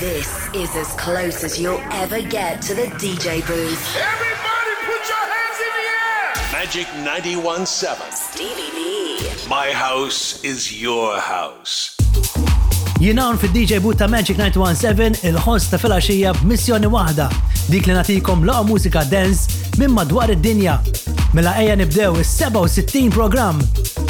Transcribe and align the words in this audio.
This 0.00 0.26
is 0.54 0.74
as 0.76 0.88
close 0.96 1.44
as 1.44 1.60
you'll 1.60 1.82
ever 1.90 2.22
get 2.22 2.62
to 2.62 2.74
the 2.74 2.84
DJ 2.96 3.46
booth. 3.46 3.82
Everybody 3.92 4.72
put 4.88 5.02
your 5.12 5.26
hands 5.28 5.60
in 5.60 5.72
the 5.76 6.56
air! 6.56 6.62
Magic 6.64 6.86
91.7. 7.36 8.10
Stevie 8.10 8.70
B. 9.36 9.46
My 9.46 9.70
house 9.72 10.42
is 10.42 10.72
your 10.72 11.18
house. 11.20 11.98
Jinawn 12.98 13.36
fil-DJ 13.38 13.82
Booth 13.82 14.00
Magic 14.08 14.38
917 14.40 15.20
il-ħost 15.28 15.74
ta' 15.74 15.82
filgħaxija 15.84 16.32
b'missjoni 16.40 16.88
waħda 16.96 17.28
dik 17.68 17.84
li 17.84 17.92
nagħtikom 17.98 18.48
loqa 18.48 18.64
mużika 18.72 19.04
dance 19.12 19.68
minn 19.76 19.92
madwar 19.98 20.32
id-dinja. 20.32 20.78
Mela 21.36 21.58
ejja 21.60 21.76
nibdew 21.76 22.14
is-67 22.24 23.12
program. 23.12 23.60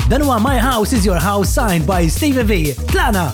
Dan 0.06 0.22
huwa 0.22 0.38
My 0.38 0.56
House 0.62 0.92
is 0.94 1.02
Your 1.04 1.18
House 1.18 1.50
signed 1.50 1.82
by 1.84 2.06
Stevie 2.06 2.44
V. 2.46 2.66
Tlana! 2.94 3.32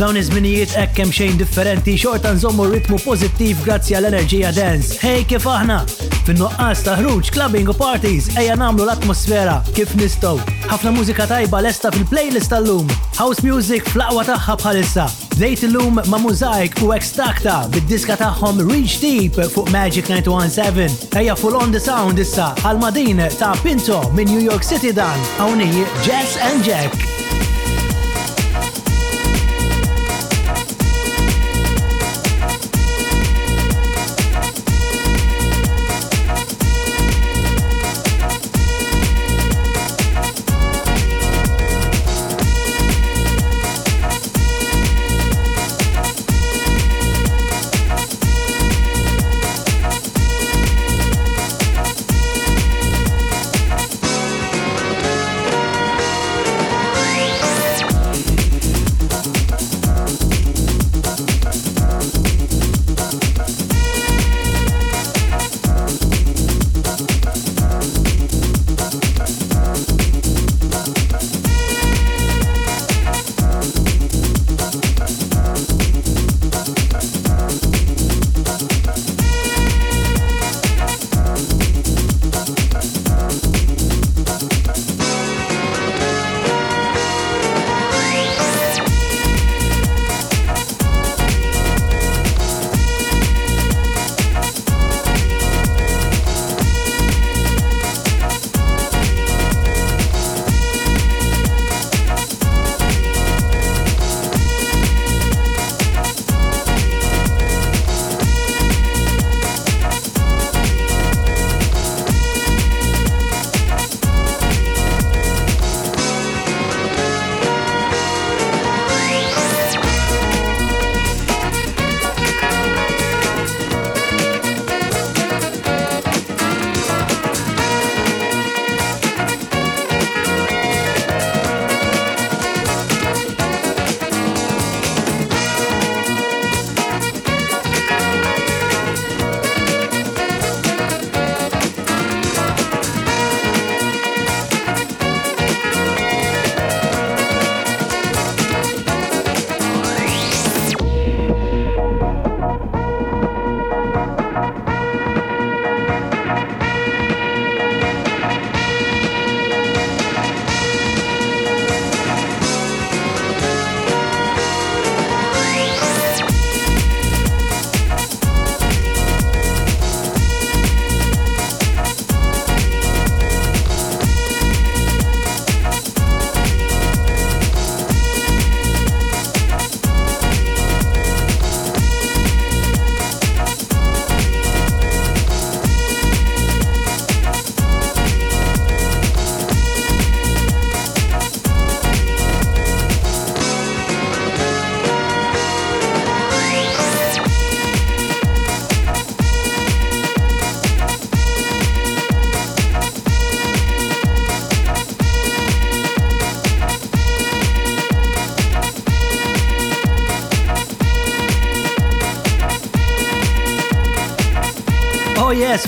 F'dawn 0.00 0.16
iż-żminijiet 0.18 0.70
hekk 0.78 0.96
hemm 0.96 1.10
xejn 1.10 1.36
differenti 1.38 1.94
xorta 1.94 2.32
nżommu 2.32 2.64
ritmu 2.70 2.98
pożittiv 3.04 3.58
grazzi 3.64 3.94
għall 3.96 4.06
enerġija 4.12 4.52
dance. 4.54 4.94
Hey 5.02 5.24
kif 5.26 5.46
aħna! 5.50 5.78
Fin-noqqas 6.28 6.84
ta' 6.86 6.94
ħruġ, 7.00 7.32
clubbing 7.34 7.72
u 7.72 7.74
parties 7.74 8.28
ejja 8.38 8.54
nagħmlu 8.60 8.84
l-atmosfera 8.86 9.56
kif 9.74 9.96
nistgħu. 9.98 10.38
Ħafna 10.70 10.92
mużika 11.00 11.26
tajba 11.32 11.60
lesta 11.66 11.90
fil-playlist 11.90 12.52
tal-lum. 12.54 12.86
House 13.18 13.42
music 13.42 13.90
fl-aqwa 13.90 14.22
tagħha 14.30 14.56
bħalissa. 14.62 15.08
Lejt 15.42 15.66
illum 15.72 15.98
ma' 16.04 16.22
Mosaic 16.28 16.78
u 16.86 16.92
Extracta 16.94 17.58
bid-diska 17.74 18.20
tagħhom 18.22 18.62
Reach 18.70 19.00
Deep 19.02 19.42
fuq 19.58 19.74
Magic 19.74 20.06
917. 20.14 21.08
Ejja 21.18 21.34
full 21.42 21.58
on 21.58 21.74
the 21.74 21.82
sound 21.90 22.22
issa 22.22 22.52
għal-madin 22.62 23.26
ta' 23.42 23.56
Pinto 23.66 23.98
minn 24.14 24.30
New 24.30 24.46
York 24.46 24.62
City 24.62 24.94
dan. 24.94 25.18
Hawnhi 25.42 25.82
Jazz 26.06 26.38
and 26.46 26.62
Jack. 26.62 27.08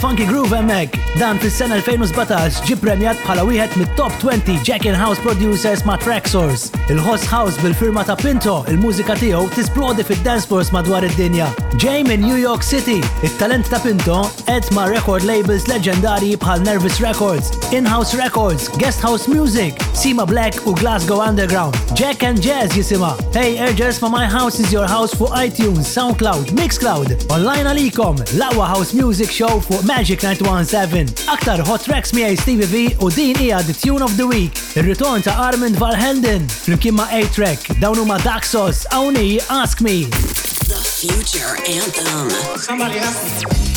funky 0.01 0.25
groove 0.27 0.55
and 0.55 0.67
make. 0.67 1.00
Dan 1.21 1.37
fis-sena 1.37 1.77
2017 1.85 2.63
ġi 2.65 2.79
premjat 2.81 3.19
bħala 3.27 3.43
wieħed 3.45 3.75
mit-top 3.77 4.15
20 4.23 4.63
Jack 4.65 4.87
in 4.89 4.97
House 4.97 5.21
producers 5.21 5.83
ma' 5.85 5.99
Traxors. 6.01 6.71
Il-Hoss 6.89 7.29
House 7.29 7.59
bil-firma 7.61 8.07
ta' 8.09 8.15
Pinto, 8.17 8.63
il-mużika 8.73 9.19
tiegħu 9.21 9.51
tisplodi 9.53 10.07
fid-dance 10.09 10.49
floors 10.49 10.71
madwar 10.73 11.05
id-dinja. 11.05 11.51
Ġej 11.81 12.07
in 12.15 12.25
New 12.25 12.39
York 12.41 12.65
City, 12.65 13.03
it-talent 13.21 13.69
ta' 13.69 13.83
Pinto 13.85 14.23
qed 14.49 14.71
ma' 14.73 14.87
record 14.89 15.29
labels 15.29 15.69
leġendarji 15.69 16.39
bħal 16.41 16.65
Nervous 16.65 17.03
Records, 17.05 17.53
In-House 17.71 18.17
Records, 18.17 18.73
Guest 18.81 19.05
House 19.05 19.29
Music, 19.29 19.77
Sima 19.93 20.25
Black 20.25 20.65
u 20.65 20.73
Glasgow 20.81 21.21
Underground. 21.21 21.77
Jack 21.95 22.23
and 22.25 22.41
Jazz 22.41 22.73
jisima. 22.73 23.13
Hey 23.37 23.59
Ergers, 23.59 24.01
ma' 24.01 24.09
My 24.09 24.25
House 24.25 24.59
is 24.59 24.73
Your 24.73 24.89
House 24.89 25.13
fuq 25.15 25.37
iTunes, 25.45 25.85
SoundCloud, 25.93 26.57
Mixcloud. 26.57 27.29
Online 27.29 27.69
għalikom, 27.75 28.17
Lawa 28.41 28.73
House 28.73 28.97
Music 28.97 29.29
Show 29.29 29.61
fuq 29.61 29.85
Magic 29.85 30.25
917. 30.25 31.10
Aktar 31.27 31.59
hot 31.59 31.81
tracks 31.85 32.13
mi 32.13 32.37
Stevie 32.37 32.67
V 32.67 32.97
u 33.01 33.11
din 33.11 33.37
hija 33.37 33.63
The 33.63 33.73
Tune 33.73 34.03
of 34.05 34.17
the 34.17 34.25
Week. 34.27 34.51
Il-return 34.77 35.23
ta' 35.23 35.31
Armand 35.49 35.77
Van 35.77 35.95
Helden 35.95 36.49
flimkien 36.49 36.95
ma' 36.95 37.05
A-Track 37.11 37.59
Dawnu 37.81 38.05
ma' 38.07 38.19
Daxos. 38.19 38.87
Awni, 38.91 39.41
Ask 39.51 39.81
Me. 39.81 40.05
The 40.05 40.83
Future 40.85 41.57
Anthem. 41.79 42.31
Somebody 42.59 42.99
ask 42.99 43.45
me. 43.61 43.70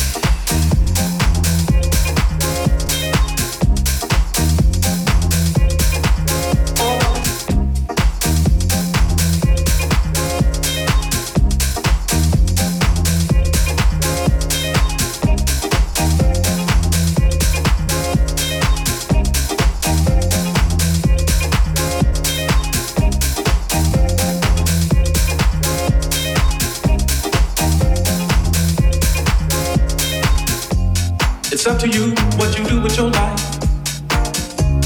It's 31.66 31.72
up 31.72 31.80
to 31.80 31.88
you 31.88 32.14
what 32.36 32.58
you 32.58 32.64
do 32.66 32.82
with 32.82 32.94
your 32.98 33.08
life. 33.10 33.40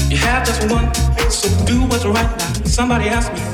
You 0.09 0.15
have 0.15 0.45
just 0.47 0.61
one, 0.71 0.93
so 1.29 1.49
do 1.65 1.81
what's 1.89 2.05
right 2.05 2.23
now. 2.37 2.53
Somebody 2.63 3.09
asked 3.09 3.33
me. 3.33 3.48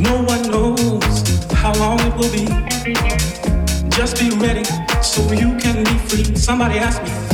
No 0.00 0.22
one 0.22 0.42
knows 0.48 1.42
how 1.52 1.72
long 1.74 1.98
it 2.02 2.14
will 2.14 2.30
be. 2.30 2.46
Just 3.96 4.18
be 4.20 4.30
ready 4.38 4.62
so 5.02 5.20
you 5.32 5.56
can 5.58 5.82
be 5.82 5.98
free. 6.06 6.36
Somebody 6.36 6.78
asked 6.78 7.02
me. 7.02 7.27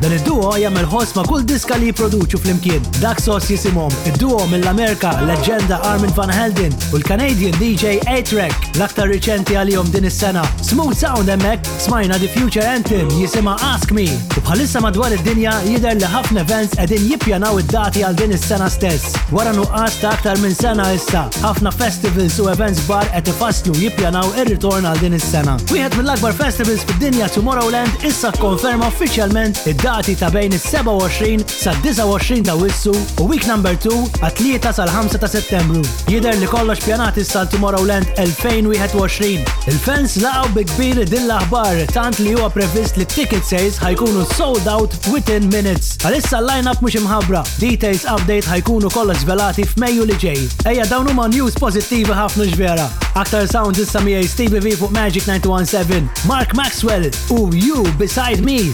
Dan 0.00 0.14
id-duo 0.16 0.54
jagħmel 0.56 0.86
ħoss 0.88 1.12
ma' 1.12 1.26
kull 1.28 1.42
diska 1.44 1.76
li 1.76 1.90
jipproduċu 1.90 2.38
flimkien. 2.40 2.84
Dak 3.02 3.18
sos 3.20 3.50
jisimhom 3.52 3.92
id-duo 4.08 4.38
mill-Amerika 4.48 5.10
leġenda 5.28 5.76
Armin 5.90 6.14
Van 6.16 6.30
Helden 6.32 6.72
u 6.88 6.96
l-Canadian 6.96 7.52
DJ 7.60 7.98
A-Track 8.08 8.70
l-aktar 8.78 9.10
riċenti 9.12 9.58
għalihom 9.60 9.90
din 9.92 10.06
is-sena. 10.08 10.40
Smooth 10.64 10.96
Sound 10.96 11.28
hemmhekk 11.28 11.68
smajna 11.84 12.16
The 12.22 12.30
Future 12.32 12.64
Anthem 12.70 13.10
jisimha 13.18 13.58
Ask 13.66 13.92
Me. 13.98 14.06
U 14.40 14.44
bħalissa 14.48 14.80
madwar 14.80 15.12
id-dinja 15.18 15.58
jidher 15.66 16.00
li 16.00 16.08
ħafna 16.14 16.46
events 16.48 16.80
qegħdin 16.80 17.04
jippjanaw 17.10 17.60
id-dati 17.60 18.06
għal 18.08 18.16
din 18.22 18.32
is-sena 18.38 18.70
stess. 18.72 19.12
Wara 19.36 19.52
nuqqas 19.58 20.00
ta' 20.00 20.14
aktar 20.16 20.40
minn 20.40 20.56
sena 20.56 20.88
issa, 20.96 21.26
ħafna 21.44 21.74
festivals 21.76 22.40
u 22.40 22.48
events 22.54 22.80
bar 22.88 23.04
qed 23.12 23.28
ifasslu 23.36 23.76
jippjanaw 23.84 24.32
ir-ritorn 24.40 24.88
għal 24.94 25.04
din 25.04 25.20
is-sena. 25.20 25.58
Wieħed 25.68 26.00
mill-akbar 26.00 26.40
festivals 26.40 26.88
fid-dinja 26.88 27.28
Tomorrowland 27.36 28.00
issa 28.08 28.32
konferma 28.40 28.88
uffiċjalment 28.88 29.66
id 29.68 29.89
dati 29.90 30.14
ta' 30.14 30.30
bejn 30.30 30.52
is-27 30.54 31.50
sa' 31.50 31.72
29 31.82 32.44
ta' 32.48 32.54
wissu 32.62 32.92
u 33.20 33.24
week 33.30 33.42
number 33.50 33.74
2 33.74 34.22
għat-3 34.22 34.62
sal-5 34.78 35.16
ta' 35.22 35.30
settembru. 35.32 35.80
Jider 36.12 36.36
li 36.38 36.46
kollox 36.52 36.84
pjanat 36.86 37.16
is-sal 37.22 37.48
Tomorrowland 37.50 38.06
2021. 38.14 39.42
Il-fans 39.72 40.14
laqgħu 40.22 40.52
bi 40.54 40.62
kbir 40.74 41.00
din 41.10 41.26
l-aħbar 41.26 41.82
tant 41.96 42.20
li 42.22 42.36
huwa 42.36 42.46
previst 42.54 43.00
li 43.02 43.06
ticket 43.14 43.42
sales 43.48 43.80
ħajkunu 43.82 44.28
sold 44.36 44.70
out 44.70 44.94
within 45.14 45.50
minutes. 45.56 45.96
Għalissa 46.06 46.38
l-lineup 46.38 46.84
mhux 46.86 47.00
imħabbra. 47.02 47.42
Details 47.64 48.06
update 48.14 48.46
ħajkunu 48.52 48.92
kollox 48.94 49.26
velati 49.26 49.66
f'Mejju 49.72 50.06
li 50.12 50.20
ġej. 50.26 50.46
Ejja 50.70 50.86
dawn 50.92 51.10
huma 51.10 51.26
news 51.34 51.58
pozittivi 51.58 52.14
ħafna 52.14 52.46
ġvera. 52.52 52.86
Aktar 53.18 53.50
sound 53.56 53.82
issa 53.82 54.04
miegħi 54.06 54.30
Stevie 54.36 54.62
V 54.62 54.78
fuq 54.84 54.94
Magic 54.94 55.26
917, 55.26 56.06
Mark 56.30 56.54
Maxwell 56.54 57.10
u 57.34 57.48
You 57.58 57.82
Beside 57.98 58.46
Me. 58.46 58.70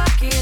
aqui. 0.00 0.37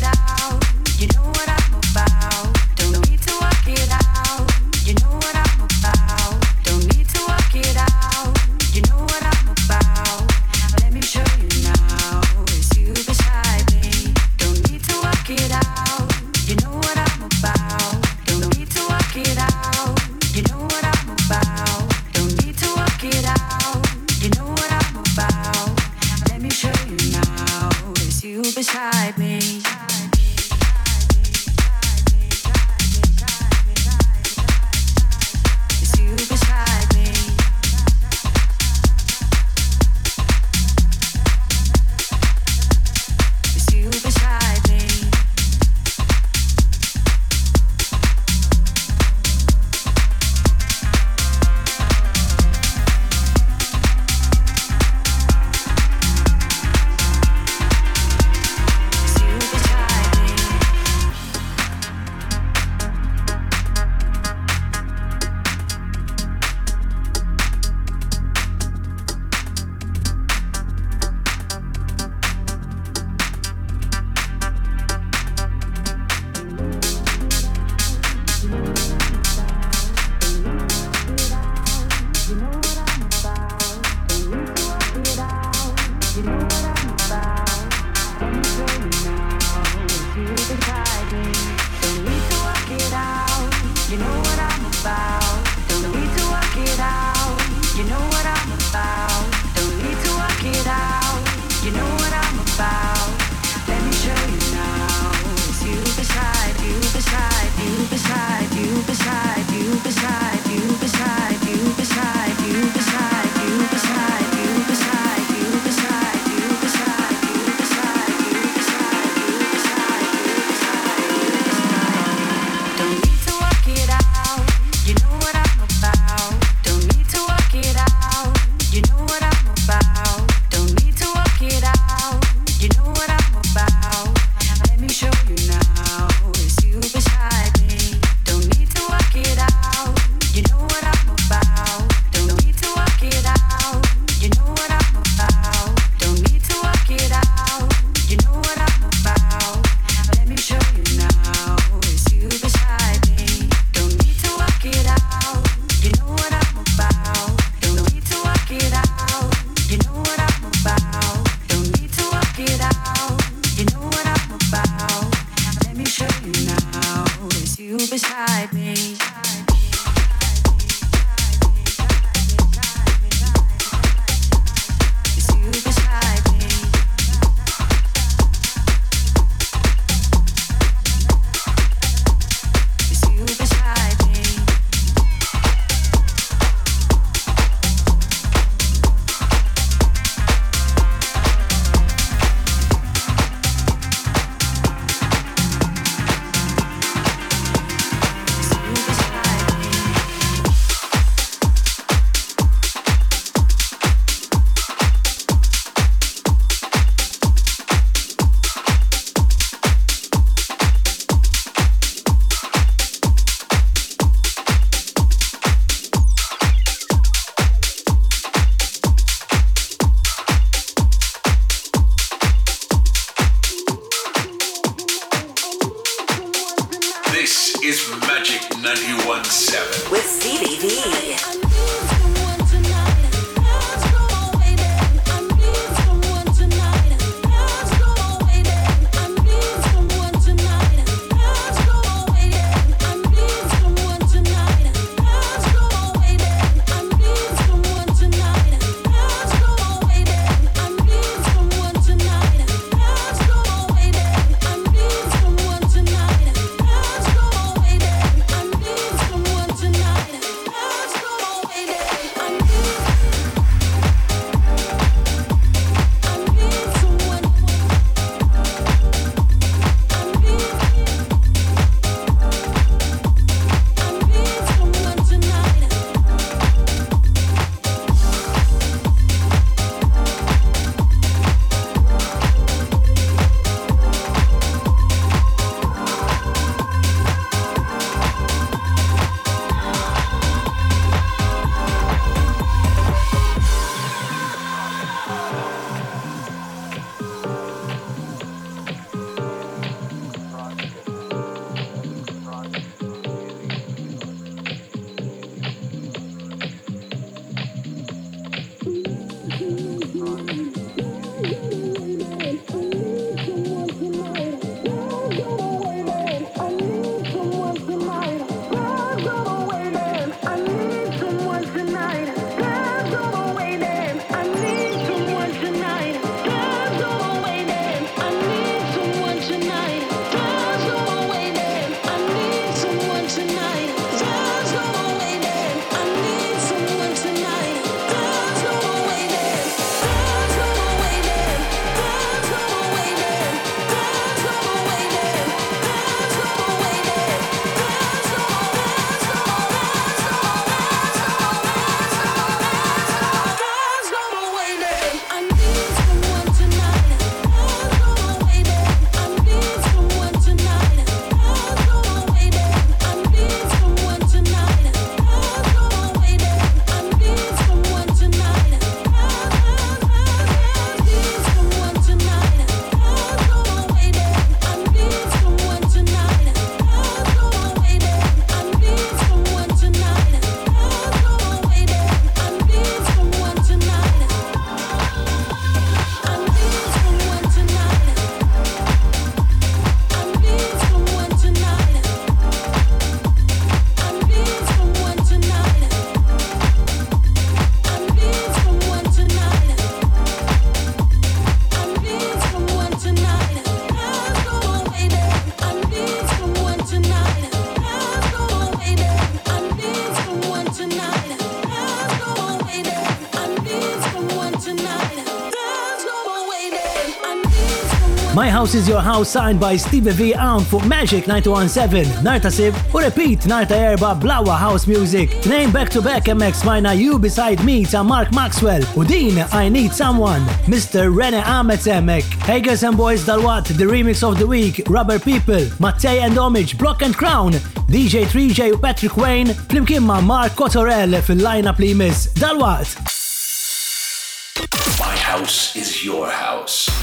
House 418.47 418.55
is 418.55 418.69
Your 418.69 418.81
House 418.81 419.11
signed 419.11 419.41
by 419.41 419.57
Steve 419.57 419.93
V 419.95 420.15
Arm 420.15 420.41
fuq 420.45 420.65
Magic 420.69 421.09
917, 421.09 421.83
Narta 422.05 422.31
Sib, 422.31 422.55
u 422.73 422.79
repeat 422.79 423.19
Narta 423.27 423.57
Erba 423.59 423.99
Blawa 424.01 424.39
House 424.39 424.69
Music. 424.69 425.09
Name 425.27 425.51
back 425.51 425.69
to 425.71 425.83
back 425.83 426.05
MX 426.05 426.43
smajna 426.45 426.79
You 426.79 426.97
Beside 426.97 427.45
Me 427.45 427.65
ta' 427.65 427.83
Mark 427.83 428.13
Maxwell 428.15 428.63
u 428.77 428.85
din 428.85 429.19
I 429.33 429.49
Need 429.49 429.73
Someone, 429.73 430.21
Mr. 430.53 430.97
Rene 430.97 431.23
Ahmed 431.25 431.59
Emek. 431.67 432.05
Hey 432.25 432.41
girls 432.41 432.63
and 432.63 432.77
boys 432.77 433.05
dal-wat, 433.05 433.47
the 433.47 433.65
remix 433.65 434.05
of 434.09 434.17
the 434.17 434.27
week, 434.29 434.63
Rubber 434.69 435.01
People, 435.01 435.43
Mattei 435.59 435.99
and 436.05 436.17
Homage, 436.17 436.57
Block 436.57 436.83
and 436.83 436.95
Crown, 436.97 437.33
DJ 437.77 438.05
3J 438.07 438.47
u 438.53 438.59
Patrick 438.59 438.97
Wayne, 438.97 439.27
flimkien 439.49 439.83
ma' 439.83 440.01
Mark 440.01 440.37
Cotorell 440.37 441.03
fil-lineup 441.03 441.59
li 441.59 441.73
jmiss 441.75 442.13
dal-wat. 442.15 442.69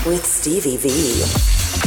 with 0.06 0.26
Stevie 0.26 0.76
V. 0.78 1.83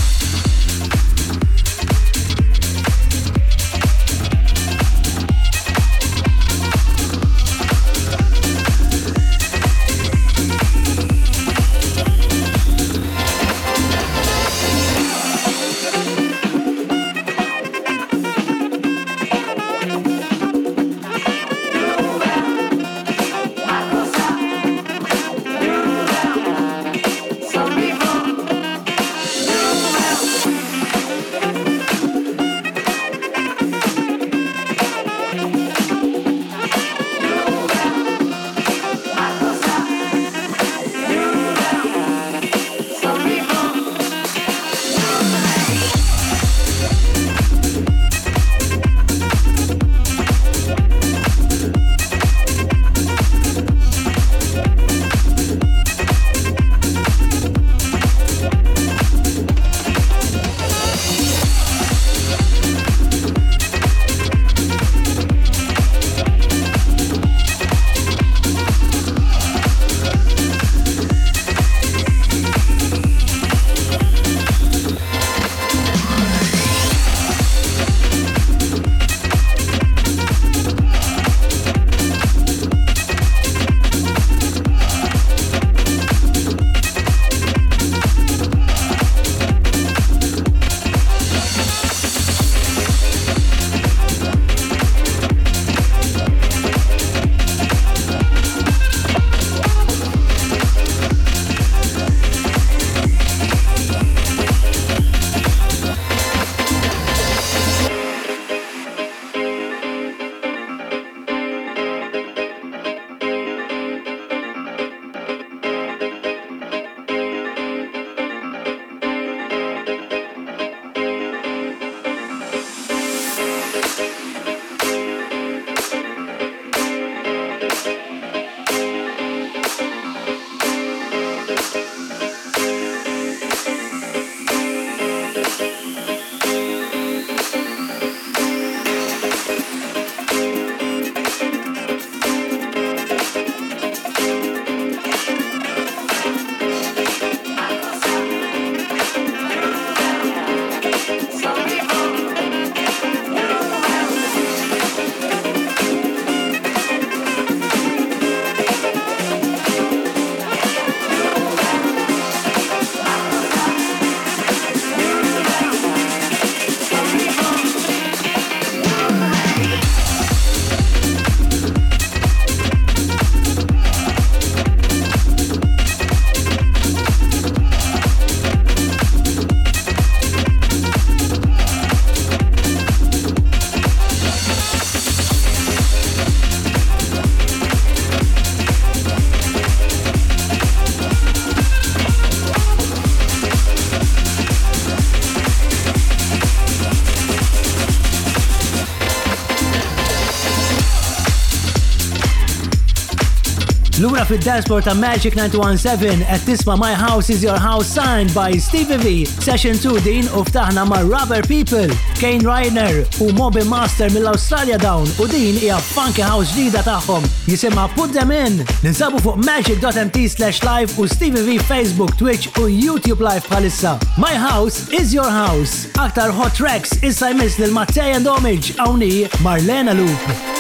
lura 204.17 204.27
fit 204.27 204.41
dashboard 204.41 204.83
floor 204.85 204.95
ta' 204.95 204.99
Magic 204.99 205.37
917 205.37 206.23
at 206.23 206.41
tisma' 206.41 206.79
My 206.79 206.95
House 206.95 207.29
is 207.29 207.43
Your 207.43 207.59
House 207.59 207.87
signed 207.87 208.33
by 208.35 208.51
Stevie 208.53 208.97
V, 208.97 209.25
Session 209.27 209.77
2 209.77 210.01
din 210.01 210.25
u 210.33 210.41
ftaħna 210.47 210.85
ma' 210.89 211.03
Rubber 211.05 211.43
People, 211.51 211.89
Kane 212.21 212.41
Reiner 212.49 213.03
u 213.21 213.29
Mobi 213.37 213.65
Master 213.69 214.09
mill-Australia 214.15 214.79
Down 214.81 215.05
u 215.21 215.29
din 215.29 215.61
hija 215.61 215.77
funky 215.93 216.25
house 216.25 216.55
ġdida 216.57 216.81
tagħhom 216.87 217.29
jisimha 217.51 217.85
Put 217.97 218.17
Them 218.17 218.33
In. 218.33 218.57
Ninsabu 218.87 219.21
fuq 219.21 219.37
magic.mt 219.45 220.27
slash 220.33 220.65
live 220.65 220.97
u 220.97 221.09
Stevie 221.13 221.45
V 221.51 221.61
Facebook, 221.69 222.17
Twitch 222.17 222.49
u 222.57 222.71
YouTube 222.73 223.21
live 223.21 223.45
bħalissa. 223.53 223.99
My 224.17 224.33
House 224.33 224.89
is 224.97 225.13
Your 225.13 225.29
House. 225.29 225.91
Aktar 226.01 226.33
hot 226.33 226.57
tracks 226.57 226.97
issa 227.05 227.35
jmiss 227.35 227.61
lil 227.61 227.75
Mattej 227.77 228.17
and 228.17 228.29
Homage, 228.33 228.73
awni 228.81 229.27
Marlena 229.45 229.93
Loop. 229.93 230.56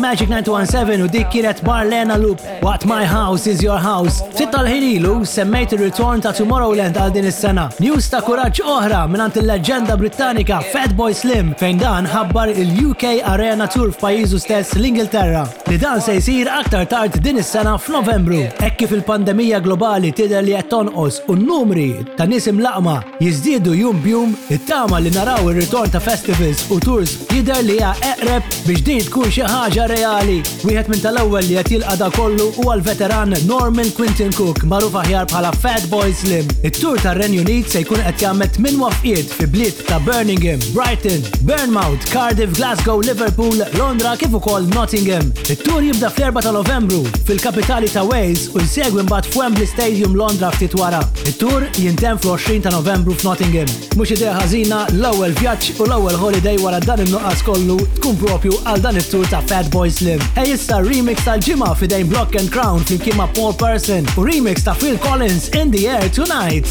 Magic 0.00 0.28
917 0.28 1.02
u 1.02 1.08
dik 1.08 1.26
kienet 1.32 1.62
Barlena 1.64 2.16
Loop 2.16 2.40
What 2.62 2.84
My 2.84 3.04
House 3.06 3.50
Is 3.52 3.62
Your 3.62 3.78
House. 3.78 4.22
Fit 4.38 4.52
tal 4.52 4.68
ilu 4.68 5.26
semmejt 5.26 5.72
il-return 5.76 6.20
ta' 6.24 6.32
Tomorrowland 6.32 6.96
għal 6.96 7.10
din 7.12 7.26
is-sena. 7.28 7.66
News 7.84 8.06
ta' 8.08 8.22
kuraġġ 8.24 8.62
oħra 8.64 9.02
minnant 9.10 9.36
il-leġenda 9.36 9.96
Britannika 10.00 10.60
Fatboy 10.72 11.14
Slim 11.14 11.50
fejn 11.60 11.82
dan 11.82 12.08
ħabbar 12.08 12.54
il-UK 12.62 13.04
Arena 13.34 13.66
Tour 13.68 13.92
f'pajizu 13.92 14.40
stess 14.40 14.72
l-Ingilterra. 14.80 15.44
Li 15.68 15.76
dan 15.84 16.00
se 16.00 16.16
jsir 16.20 16.48
aktar 16.60 16.86
tard 16.88 17.20
din 17.20 17.42
is-sena 17.44 17.76
f'Novembru. 17.78 18.40
Hekk 18.62 18.80
kif 18.84 18.96
il-pandemija 18.96 19.60
globali 19.60 20.12
tidher 20.16 20.42
li 20.46 20.56
qed 20.56 20.70
tonqos 20.72 21.20
u 21.28 21.36
n-numri 21.36 21.90
ta' 22.16 22.26
nies 22.30 22.48
imlaqma 22.54 23.02
jiżdiedu 23.20 23.76
jum 23.82 24.00
bjum 24.04 24.32
it-tama 24.48 24.98
li 25.04 25.12
naraw 25.18 25.52
ir-ritorn 25.52 25.92
ta' 25.92 26.00
festivals 26.08 26.64
u 26.72 26.80
tours 26.86 27.18
jidher 27.36 27.60
li 27.64 27.76
hija 27.76 27.92
eqreb 28.14 28.49
biex 28.70 28.82
din 28.86 29.02
tkun 29.02 29.30
xi 29.34 29.42
ħaġa 29.42 29.84
reali. 29.90 30.36
Wieħed 30.66 30.90
minn 30.92 31.00
tal-ewwel 31.02 31.46
li 31.48 31.56
qed 31.58 31.72
jilqada 31.74 32.06
kollu 32.14 32.44
huwa 32.58 32.74
l-veteran 32.76 33.32
Norman 33.48 33.88
Quintin 33.96 34.30
Cook, 34.36 34.62
magħruf 34.70 34.98
aħjar 35.00 35.26
bħala 35.30 35.50
Fat 35.62 35.86
Boy 35.90 36.12
Slim. 36.14 36.46
It-tur 36.64 37.00
tar-Renju 37.02 37.42
Unit 37.42 37.70
se 37.72 37.82
jkun 37.82 38.02
qed 38.06 38.22
jagħmel 38.22 38.60
minn 38.66 38.78
wafqiet 38.82 39.32
fi 39.36 39.48
bliet 39.50 39.80
ta' 39.88 39.98
Birmingham, 40.06 40.62
Brighton, 40.76 41.24
Burnmouth, 41.48 42.04
Cardiff, 42.12 42.52
Glasgow, 42.58 43.00
Liverpool, 43.02 43.58
Londra 43.80 44.12
kif 44.20 44.34
ukoll 44.38 44.68
Nottingham. 44.76 45.32
It-tur 45.50 45.82
jibda 45.88 46.12
fl-4 46.14 46.46
ta' 46.48 46.54
Novembru 46.58 47.02
fil-kapitali 47.26 47.90
ta' 47.90 48.04
Wales 48.06 48.46
u 48.54 48.62
jsegwi 48.62 49.02
mbagħad 49.08 49.30
f'Wembley 49.32 49.70
Stadium 49.72 50.14
Londra 50.20 50.52
ftit 50.54 50.78
wara. 50.78 51.02
It-tur 51.24 51.66
jintem 51.80 52.20
fl-20 52.22 52.68
ta' 52.68 52.74
Novembru 52.76 53.16
f'Nottingham. 53.18 53.70
Mhux 53.98 54.14
idea 54.14 54.36
ħażina 54.38 54.84
l-ewwel 55.00 55.34
vjaġġ 55.42 55.74
u 55.82 55.88
l-ewwel 55.90 56.20
holiday 56.22 56.60
wara 56.62 56.80
dan 56.84 57.02
in-nuqqas 57.06 57.42
kollu 57.48 57.80
tkun 57.98 58.18
propju 58.20 58.59
għal 58.68 58.80
dan 58.84 58.96
it-tur 59.00 59.26
ta' 59.28 59.40
Fat 59.46 59.70
Boy 59.72 59.90
Slim. 59.92 60.20
Ej 60.42 60.54
issa 60.54 60.80
remix 60.84 61.24
tal-ġimma 61.24 61.72
fidejn 61.80 62.08
Block 62.10 62.36
and 62.40 62.50
Crown 62.54 62.84
flimkien 62.84 63.16
ma' 63.20 63.28
Paul 63.36 63.54
Person 63.60 64.08
u 64.20 64.24
remix 64.26 64.64
ta' 64.68 64.74
Phil 64.76 64.98
Collins 65.06 65.48
in 65.56 65.70
the 65.74 65.86
air 65.88 66.08
tonight. 66.10 66.66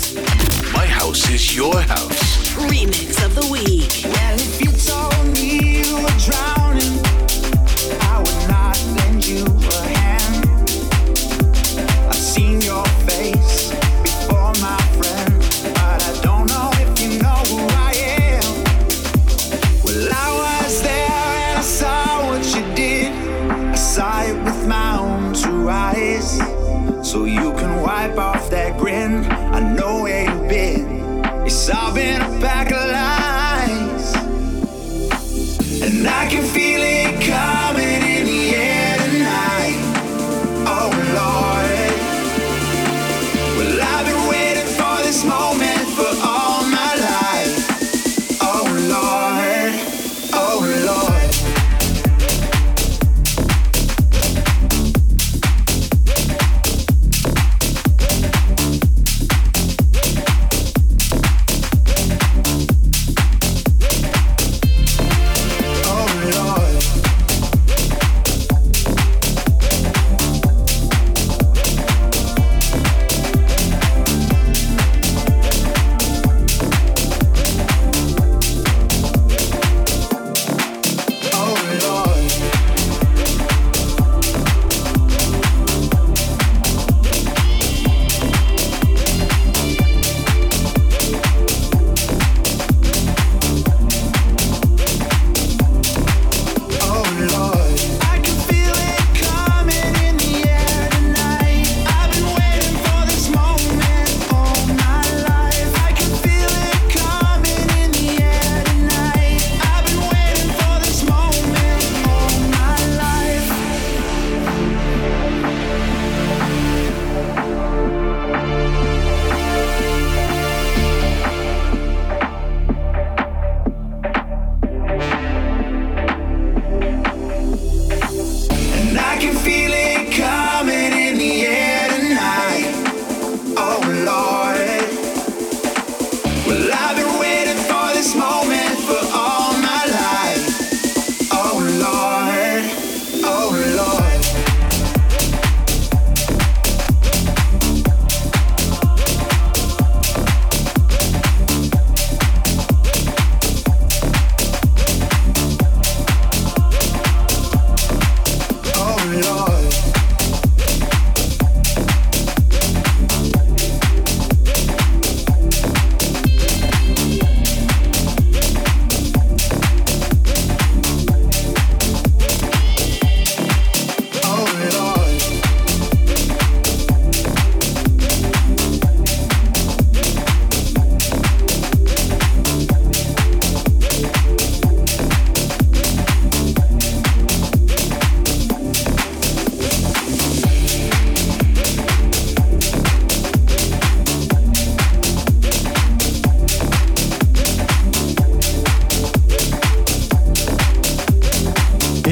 My 0.74 0.86
house 0.86 1.30
is 1.30 1.54
your 1.56 1.78
house. 1.82 2.54
Remix 2.70 3.18
of 3.26 3.34
the 3.36 3.46
week. 3.54 4.04
Yeah. 4.04 4.29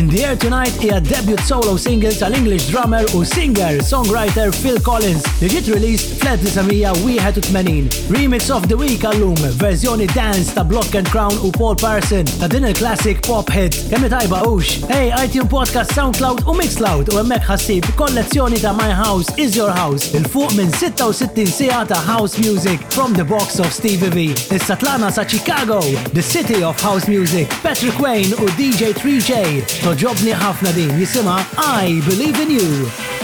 In 0.07 0.13
the 0.13 0.23
Air 0.23 0.37
Tonight 0.37 0.71
hija 0.79 1.01
debut 1.01 1.35
solo 1.43 1.75
single 1.75 2.13
tal-English 2.13 2.69
drummer 2.69 3.03
u 3.13 3.25
singer 3.25 3.83
songwriter 3.83 4.53
Phil 4.55 4.79
Collins 4.79 5.23
li 5.41 5.49
ġiet 5.51 5.65
released 5.67 6.13
fl-1981. 6.23 7.89
Remix 8.07 8.47
of 8.55 8.63
the 8.71 8.77
Week 8.79 9.03
għallum, 9.03 9.35
verżjoni 9.59 10.07
dance 10.15 10.53
ta' 10.55 10.63
Block 10.63 10.95
and 10.95 11.11
Crown 11.11 11.35
u 11.43 11.49
Paul 11.51 11.75
Parson 11.81 12.23
ta' 12.39 12.47
din 12.47 12.69
il-classic 12.69 13.19
pop 13.27 13.51
hit. 13.51 13.75
Kemm 13.91 14.07
tajba 14.09 14.45
ux? 14.47 14.77
Hey, 14.87 15.11
iTunes 15.25 15.49
Podcast 15.51 15.91
SoundCloud 15.97 16.45
u 16.47 16.55
Mixcloud 16.55 17.11
u 17.11 17.19
emmek 17.25 17.43
ħassib 17.49 17.91
kollezzjoni 17.99 18.61
ta' 18.63 18.71
My 18.79 18.95
House 18.95 19.35
is 19.35 19.59
Your 19.59 19.75
House 19.75 20.15
il-fuq 20.15 20.55
minn 20.55 20.71
66 20.71 21.51
sija 21.51 21.83
ta' 21.91 21.99
House 22.07 22.39
Music 22.39 22.79
from 22.95 23.11
the 23.19 23.27
box 23.27 23.59
of 23.59 23.75
Stevie 23.75 24.07
V. 24.15 24.29
Issa 24.55 24.79
tlana 24.85 25.11
sa' 25.11 25.27
Chicago, 25.27 25.81
the 26.15 26.23
city 26.23 26.63
of 26.63 26.79
house 26.79 27.09
music, 27.11 27.51
Patrick 27.61 27.99
Wayne 27.99 28.31
u 28.39 28.47
DJ 28.55 28.93
3J 28.95 29.96
toġobni 29.97 30.33
ħafna 30.37 30.71
din 30.75 30.91
jisima 30.99 31.39
I 31.57 32.01
Believe 32.05 32.41
in 32.45 32.51
You. 32.59 33.16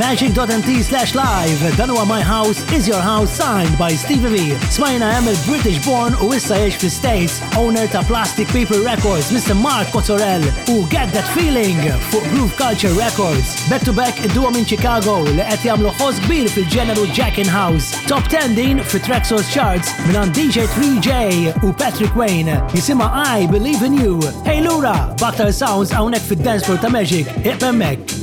magic.nt 0.00 0.84
slash 0.84 1.12
live 1.14 1.76
dan 1.76 1.88
huwa 1.88 2.04
My 2.06 2.22
House 2.22 2.60
is 2.72 2.86
Your 2.88 3.00
House 3.02 3.30
signed 3.44 3.76
by 3.78 3.90
Stevie 3.96 4.28
V. 4.28 4.56
Smajna 4.76 5.04
hemm 5.12 5.28
il-British 5.28 5.84
born 5.84 6.14
u 6.24 6.32
issa 6.32 6.54
jiex 6.56 6.76
fi 6.80 6.90
states 6.90 7.34
owner 7.58 7.86
ta' 7.88 8.02
Plastic 8.02 8.48
Paper 8.48 8.80
Records 8.82 9.30
Mr. 9.30 9.54
Mark 9.62 9.88
Cozzorell 9.90 10.42
u 10.74 10.86
Get 10.88 11.12
That 11.12 11.28
Feeling 11.36 11.76
fuq 12.10 12.22
Groove 12.32 12.56
Culture 12.56 12.94
Records. 13.02 13.68
Back 13.68 13.82
to 13.82 13.92
back 13.92 14.20
id-duo 14.24 14.50
minn 14.54 14.64
Chicago 14.72 15.18
li 15.20 15.36
qed 15.44 15.68
jagħmlu 15.68 15.92
ħoss 16.00 16.24
kbir 16.24 16.48
fil 16.56 16.64
general 16.76 17.04
Jack 17.20 17.36
in 17.44 17.50
House. 17.60 17.92
Top 18.08 18.24
10 18.36 18.56
din 18.56 18.80
fi 18.80 19.02
Trexos 19.08 19.52
Charts 19.52 19.92
minn 20.08 20.32
DJ 20.40 20.64
3J 20.78 21.12
u 21.62 21.74
Patrick 21.84 22.16
Wayne 22.16 22.56
jisima 22.72 23.12
I 23.36 23.46
Believe 23.52 23.84
in 23.86 24.00
You. 24.00 24.16
Hey 24.48 24.64
Lura, 24.64 25.12
Baktar 25.20 25.52
Sounds 25.52 25.92
hawnhekk 25.92 26.24
fid-dance 26.32 26.64
ta' 26.72 26.88
Magic. 26.88 27.26
Iqbemmek. 27.44 28.19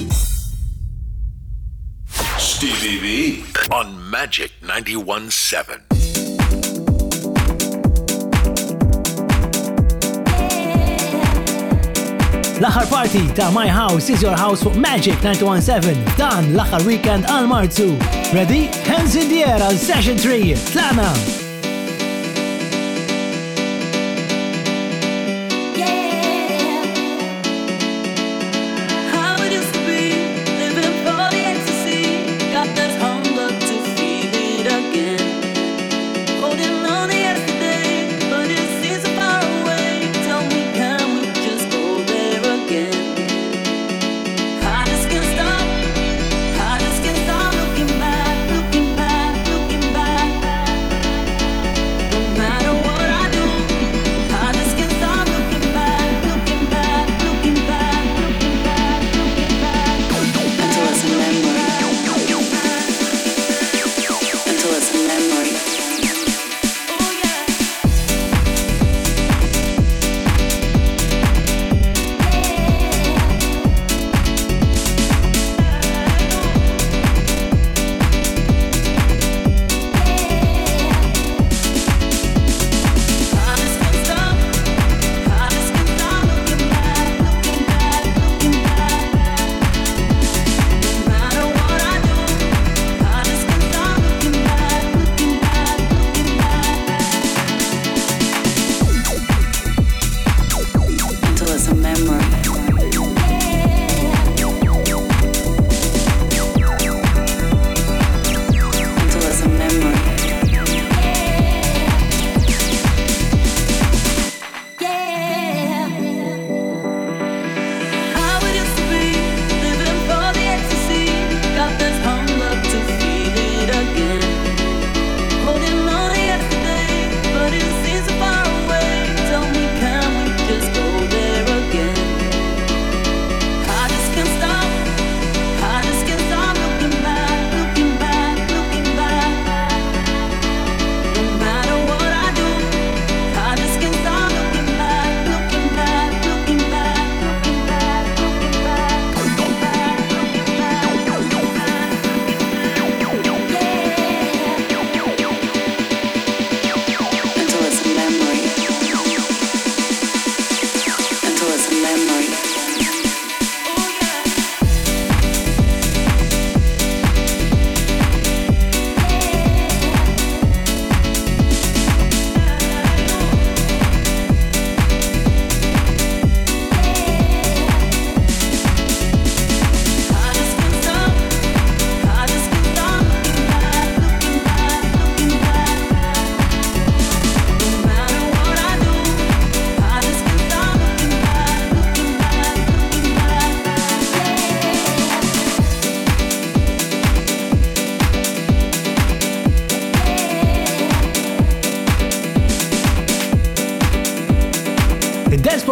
on 3.74 3.88
Magic 4.12 4.52
917. 4.62 5.82
L-aħħar 12.58 12.88
parti 12.90 13.20
ta' 13.38 13.50
My 13.54 13.68
House 13.70 14.10
is 14.12 14.22
Your 14.24 14.36
House 14.38 14.62
fuq 14.66 14.78
Magic 14.82 15.18
917 15.26 15.98
dan 16.22 16.48
l-aħħar 16.54 16.86
weekend 16.88 17.26
għal 17.30 17.50
Marzu. 17.52 17.90
Ready? 18.34 18.64
Hands 18.90 19.16
in 19.18 19.30
the 19.34 19.42
air 19.46 19.58
għal 19.62 19.78
Session 19.82 20.18
3. 20.22 20.54
Tlana! 20.74 21.10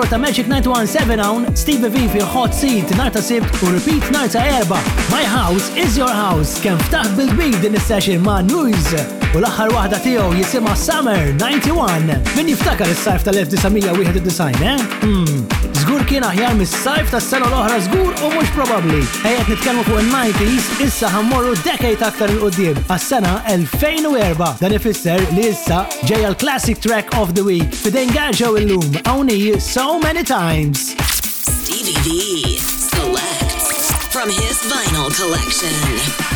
show 0.05 0.09
ta' 0.09 0.17
Magic 0.17 0.47
917 0.47 1.19
hawn, 1.19 1.55
Steve 1.55 1.81
V 1.87 2.07
fi 2.07 2.19
Hot 2.19 2.53
Seat 2.53 2.89
nar 2.97 3.09
ta' 3.09 3.21
sibt 3.21 3.61
u 3.63 3.73
repeat 3.73 4.11
nar 4.11 4.27
ta' 4.27 4.39
erba. 4.61 4.77
My 5.11 5.23
house 5.23 5.69
is 5.77 5.97
your 5.97 6.09
house. 6.11 6.59
Kemm 6.61 6.77
ftaħ 6.87 7.09
bil-bid 7.17 7.57
din 7.63 7.75
is-session 7.79 8.21
ma' 8.25 8.41
Nuiz. 8.45 8.87
U 9.35 9.41
l-aħħar 9.41 9.73
waħda 9.75 10.01
tiegħu 10.05 10.31
jisimha 10.39 10.75
Summer 10.87 11.33
91. 11.41 12.15
Min 12.35 12.51
jiftakar 12.53 12.89
is-sajf 12.95 13.27
tal-1991, 13.27 14.65
eh? 14.71 15.05
Hmm 15.05 15.54
kien 16.05 16.23
aħjar 16.27 16.53
mis-sajf 16.59 17.09
tas-sena 17.15 17.47
l-oħra 17.49 17.77
żgur 17.87 18.19
u 18.25 18.27
mhux 18.33 18.49
probabbli. 18.53 18.99
Ejjed 19.25 19.47
nitkellmu 19.49 19.85
fuq 19.87 20.01
il-90s 20.03 20.83
issa 20.85 21.09
ħammorru 21.13 21.55
dekejt 21.65 22.03
aktar 22.07 22.33
il 22.33 22.37
qudiem 22.43 22.77
għas-sena 22.91 23.31
2004. 23.53 24.51
Dan 24.61 24.75
ifisser 24.77 25.23
li 25.33 25.47
issa 25.53 25.81
ġejja 26.07 26.29
l-Classic 26.35 26.79
Track 26.85 27.15
of 27.21 27.33
the 27.35 27.45
Week 27.47 27.73
fidejn 27.81 28.13
gaġew 28.17 28.53
illum 28.61 28.99
hawnhi 29.09 29.57
so 29.59 29.97
many 29.99 30.21
times. 30.23 30.93
Stevie 31.25 31.97
V 32.05 32.57
selects 32.61 33.89
from 34.13 34.29
his 34.29 34.61
vinyl 34.69 35.09
collection. 35.17 36.33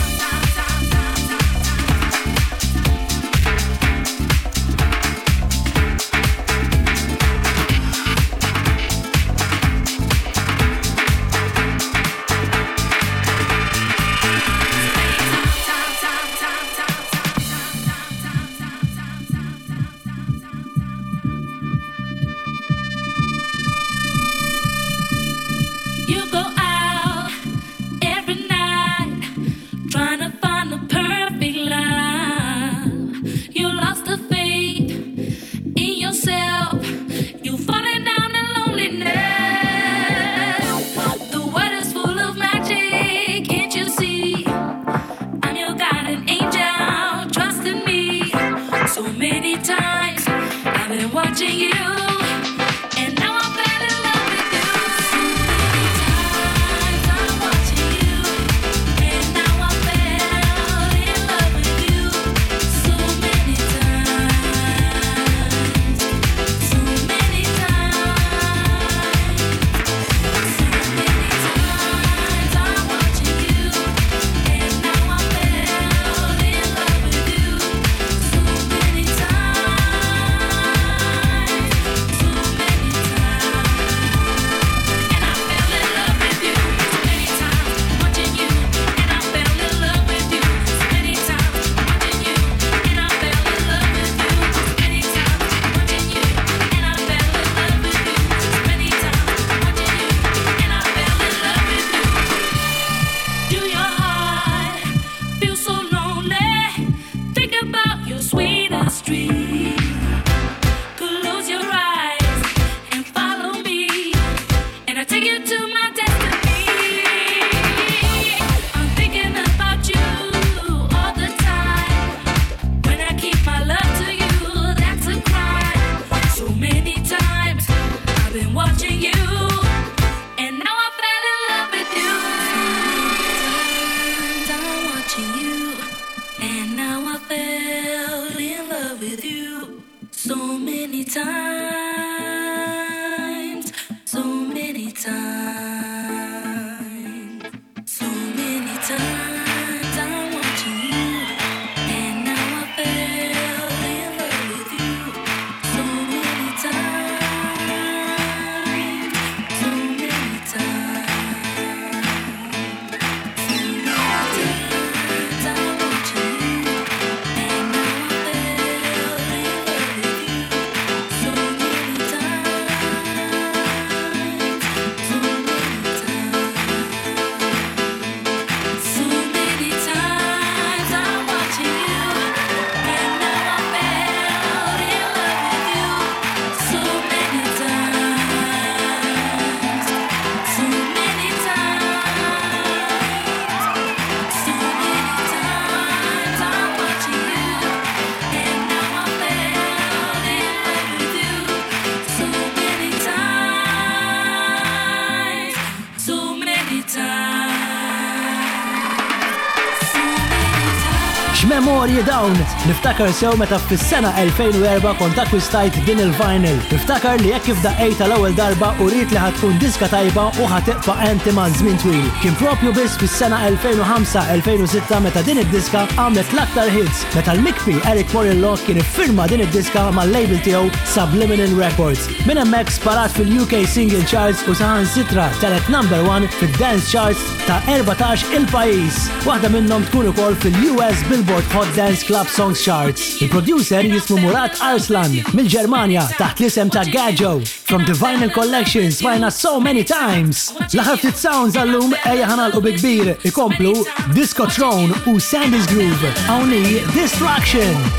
Zone. 212.30 212.59
Niftakar 212.70 213.12
sew 213.14 213.32
meta 213.40 213.58
fis-sena 213.66 214.12
2004 214.22 214.94
kont 215.00 215.18
akwistajt 215.20 215.74
din 215.88 216.00
il-vinyl. 216.06 216.60
Niftakar 216.70 217.18
li 217.18 217.32
jekk 217.34 217.48
kif 217.50 217.62
daqejta 217.66 218.06
l-ewwel 218.12 218.36
darba 218.38 218.76
u 218.78 218.86
rrit 218.92 219.10
li 219.10 219.18
ħatkun 219.18 219.56
diska 219.62 219.88
tajba 219.90 220.28
u 220.38 220.46
ħatiqfa 220.52 220.94
enti 221.10 221.34
ma' 221.34 221.48
żmien 221.58 221.80
twil. 221.82 222.06
Kien 222.22 222.38
propju 222.38 222.70
biss 222.78 223.00
fis-sena 223.02 223.40
2005-2006 223.56 224.92
meta 225.02 225.24
din 225.26 225.42
id-diska 225.42 225.88
għamlet 225.96 226.36
l-aktar 226.36 226.70
hits 226.76 227.02
meta 227.16 227.34
l-mikpi 227.40 227.80
Eric 227.90 228.14
Morillo 228.14 228.54
kien 228.68 228.78
iffirma 228.84 229.26
din 229.34 229.42
id-diska 229.48 229.88
mal-label 229.98 230.38
tiegħu 230.46 230.70
Subliminal 230.94 231.58
Records. 231.58 232.06
Minn 232.30 232.44
hemmhekk 232.44 232.76
sparat 232.78 233.18
fil-UK 233.18 233.66
Single 233.74 234.04
Charts 234.06 234.46
u 234.46 234.54
saħan 234.54 234.86
sitra 234.94 235.26
telet 235.42 235.66
number 235.74 236.06
one 236.06 236.30
fid-dance 236.38 236.94
charts 236.94 237.26
ta' 237.50 237.58
14 237.74 238.30
il-pajjiż. 238.38 239.02
Waħda 239.26 239.54
minnhom 239.58 239.90
tkun 239.90 240.14
ukoll 240.14 240.38
fil-US 240.46 241.02
Billboard 241.10 241.50
Hot 241.58 241.74
Dance 241.74 242.06
Club 242.06 242.30
Songs 242.30 242.59
House 242.60 242.64
Charts. 242.64 243.22
Il-producer 243.22 243.82
jismu 243.84 244.20
Murat 244.22 244.52
Arslan 244.64 245.10
mill-Germania 245.36 246.06
taħt 246.18 246.42
l-isem 246.44 246.70
ta' 246.72 246.84
Gajo. 246.88 247.42
From 247.46 247.84
the 247.86 247.94
vinyl 247.94 248.32
collection 248.32 248.92
smajna 248.92 249.30
so 249.32 249.60
many 249.60 249.84
times. 249.84 250.52
Laħar 250.74 250.98
ftit 251.02 251.16
sounds 251.20 251.58
għallum 251.60 251.94
eja 252.08 252.28
ħanalqu 252.32 252.62
u 252.62 252.74
kbir 252.80 253.14
ikomplu 253.30 253.74
Disco 254.16 254.48
Throne 254.48 254.92
u 255.08 255.20
Sandy's 255.20 255.68
Groove. 255.72 256.12
Only 256.32 256.82
Distraction. 256.94 257.99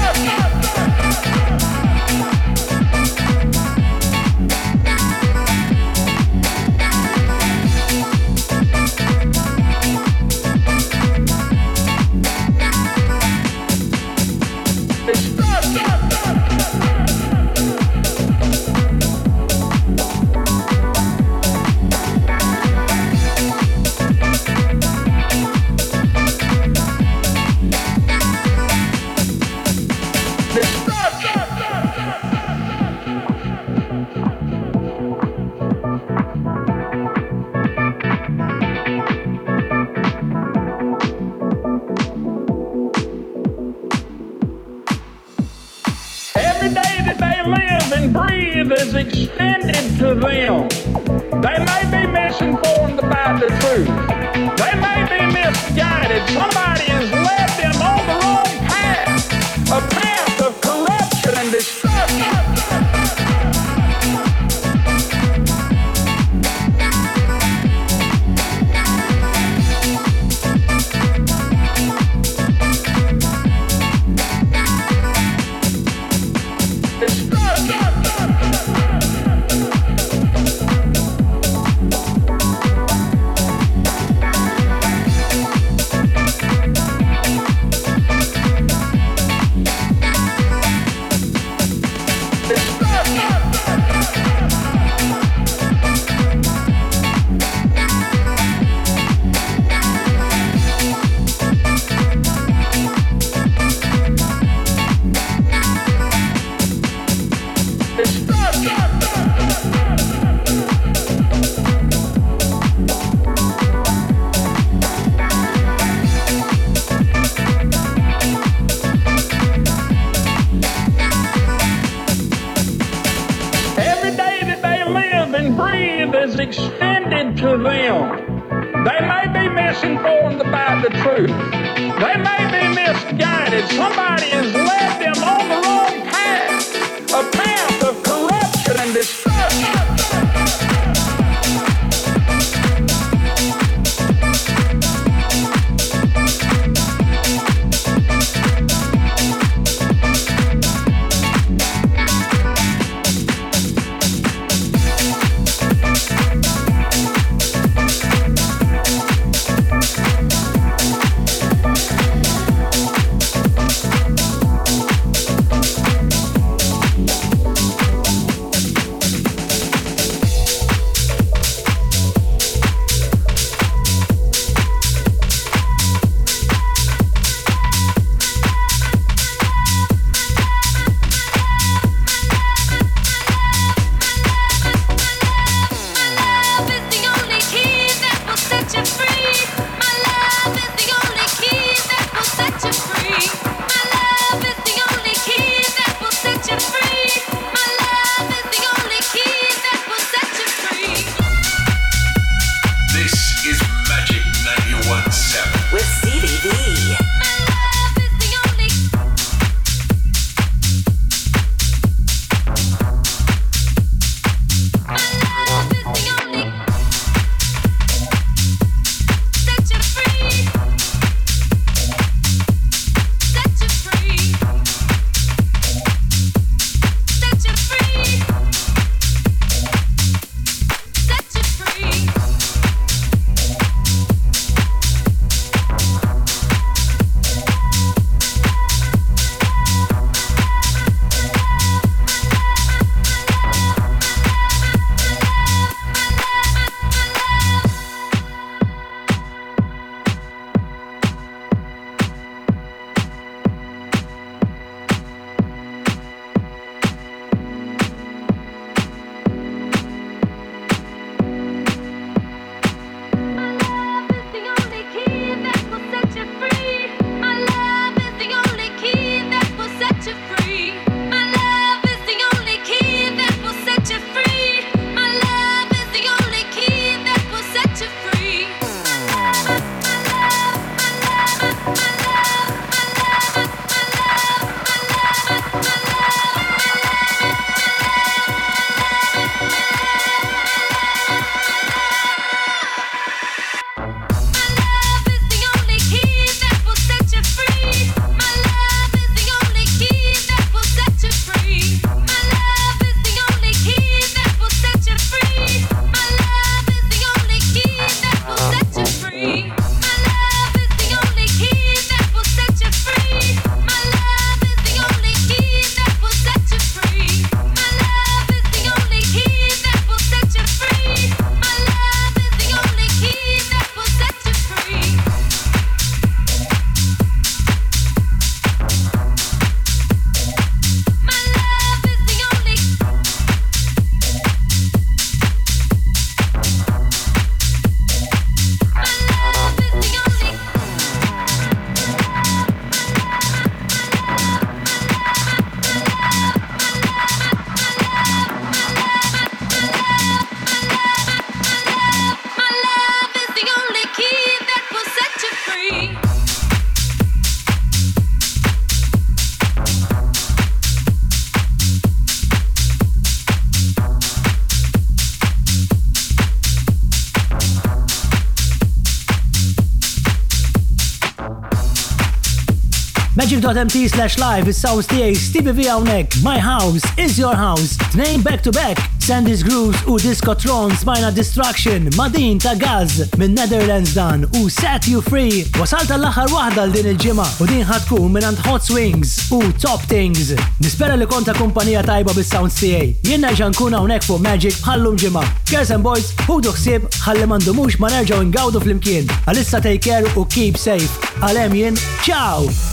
twitch.mt 373.45 373.89
slash 373.91 374.17
live 374.17 374.47
is 374.47 374.59
South 374.59 374.87
TA 374.87 375.13
Stevie 375.13 375.51
V 375.51 375.65
awnek 375.67 376.07
My 376.23 376.39
house 376.39 376.81
is 376.97 377.17
your 377.19 377.35
house. 377.35 377.77
Name 377.95 378.21
back 378.23 378.41
to 378.41 378.51
back. 378.51 378.77
Sandy's 378.99 379.43
Grooves 379.43 379.77
u 379.85 379.99
Disco 379.99 380.33
trons 380.33 380.83
Minor 380.83 381.11
Destruction, 381.11 381.87
Madin 381.91 382.39
ta' 382.39 382.55
Gaz 382.55 382.91
Min 383.19 383.33
Netherlands 383.35 383.93
dan 383.93 384.27
u 384.35 384.49
Set 384.49 384.87
You 384.87 385.01
Free. 385.01 385.45
Wasalta 385.59 385.93
l-aħħar 385.97 386.31
waħda 386.33 386.63
l 386.65 386.73
din 386.73 386.89
il-ġimgħa 386.95 387.27
u 387.43 387.47
din 387.51 387.63
ħadkun 387.69 388.19
and 388.25 388.41
Hot 388.49 388.65
Swings 388.65 389.13
u 389.31 389.43
Top 389.61 389.85
Things. 389.85 390.33
Nispera 390.59 390.95
li 390.97 391.05
konta 391.05 391.37
kumpanija 391.37 391.83
tajba 391.85 392.17
bis-sounds 392.17 392.57
tiegħi. 392.57 392.95
Jiena 393.11 393.29
ġankun 393.37 393.77
hawnhekk 393.77 394.09
fu 394.09 394.17
Magic 394.17 394.57
ħallum 394.65 394.97
ġima. 394.97 395.21
Girls 395.53 395.69
and 395.75 395.83
Boys, 395.85 396.15
ħudu 396.25 396.55
ħsieb 396.57 396.87
ħalli 397.05 397.27
m'għandumux 397.29 397.77
ma 397.83 397.93
nerġgħu 397.99 398.23
ngawdu 398.33 398.63
fl-imkien. 398.65 399.11
Alissa 399.29 399.61
take 399.61 399.83
care 399.85 400.09
u 400.17 400.25
keep 400.33 400.57
safe. 400.57 400.89
Għalem 401.21 401.53
jien, 401.61 401.77
ciao! 402.07 402.64